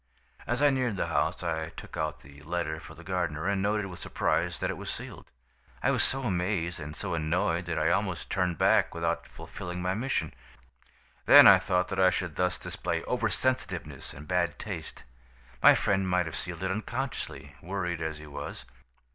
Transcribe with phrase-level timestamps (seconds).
[0.47, 3.85] "As I neared the house I took out the letter for the gardener, and noted
[3.85, 5.29] with surprise that it was sealed.
[5.83, 9.93] I was so amazed and so annoyed that I almost turned back without fulfilling my
[9.93, 10.33] mission.
[11.27, 15.03] Then I thought that I should thus display over sensitiveness and bad taste.
[15.61, 18.65] My friend might have sealed it unconsciously, worried as he was.